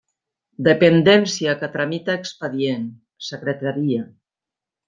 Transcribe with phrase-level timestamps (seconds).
[0.67, 2.91] Dependència que tramita expedient:
[3.29, 4.05] secretaria.